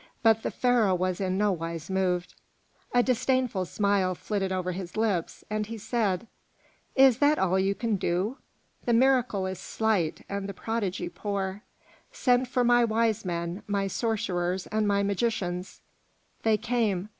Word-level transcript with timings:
But 0.23 0.41
the 0.41 0.49
Pharaoh 0.49 0.95
was 0.95 1.21
in 1.21 1.37
no 1.37 1.51
wise 1.51 1.87
moved. 1.87 2.33
A 2.91 3.03
disdainful 3.03 3.65
smile 3.65 4.15
flitted 4.15 4.51
over 4.51 4.71
his 4.71 4.97
lips, 4.97 5.43
and 5.47 5.67
he 5.67 5.77
said, 5.77 6.25
"Is 6.95 7.19
that 7.19 7.37
all 7.37 7.59
you 7.59 7.75
can 7.75 7.97
do? 7.97 8.39
The 8.85 8.93
miracle 8.93 9.45
is 9.45 9.59
slight, 9.59 10.25
and 10.27 10.49
the 10.49 10.55
prodigy 10.55 11.07
poor. 11.07 11.61
Send 12.11 12.47
for 12.47 12.63
my 12.63 12.83
wise 12.83 13.25
men, 13.25 13.61
my 13.67 13.85
sorcerers 13.85 14.65
and 14.65 14.87
my 14.87 15.03
magicians." 15.03 15.81
They 16.41 16.57
came. 16.57 17.09